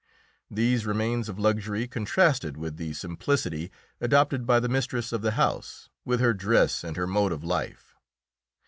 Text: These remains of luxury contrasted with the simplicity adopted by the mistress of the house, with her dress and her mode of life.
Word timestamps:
These 0.49 0.87
remains 0.87 1.29
of 1.29 1.37
luxury 1.37 1.87
contrasted 1.87 2.57
with 2.57 2.77
the 2.77 2.93
simplicity 2.93 3.71
adopted 3.99 4.47
by 4.47 4.59
the 4.59 4.67
mistress 4.67 5.13
of 5.13 5.21
the 5.21 5.33
house, 5.33 5.89
with 6.05 6.19
her 6.19 6.33
dress 6.33 6.83
and 6.83 6.97
her 6.97 7.05
mode 7.05 7.31
of 7.31 7.43
life. 7.43 7.95